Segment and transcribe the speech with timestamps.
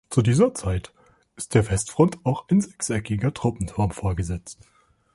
[0.09, 0.91] Zu dieser Zeit
[1.35, 4.57] ist der Westfront auch ein sechseckiger Treppenturm vorgesetzt.